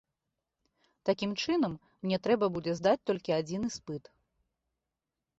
Такім 1.09 1.31
чынам 1.41 1.75
мне 2.05 2.17
трэба 2.27 2.45
будзе 2.55 2.73
здаць 2.79 3.05
толькі 3.09 3.35
адзін 3.41 3.67
іспыт. 3.69 4.03